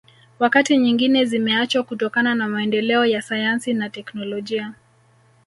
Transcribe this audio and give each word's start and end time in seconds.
Wakati 0.39 0.77
nyingine 0.77 1.25
zimeachwa 1.25 1.83
kutokana 1.83 2.35
na 2.35 2.47
maendeleo 2.47 3.05
ya 3.05 3.21
sayansi 3.21 3.73
na 3.73 3.89
teknolojia 3.89 4.73